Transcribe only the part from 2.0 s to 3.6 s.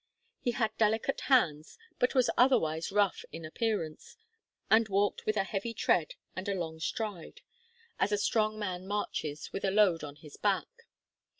was otherwise rough in